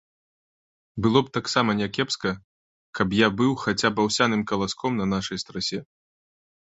Было 1.05 1.19
б 1.25 1.33
таксама 1.37 1.75
някепска, 1.81 2.31
каб 3.01 3.07
я 3.19 3.27
быў 3.43 3.51
хаця 3.65 3.89
б 3.95 4.07
аўсяным 4.07 4.41
каласком 4.53 4.91
на 5.01 5.05
нашай 5.15 5.37
страсе. 5.45 5.79